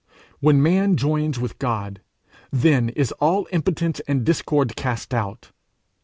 When 0.39 0.63
man 0.63 0.95
joins 0.97 1.37
with 1.37 1.59
God, 1.59 2.01
then 2.49 2.89
is 2.89 3.11
all 3.19 3.47
impotence 3.51 3.99
and 4.07 4.25
discord 4.25 4.75
cast 4.75 5.13
out. 5.13 5.51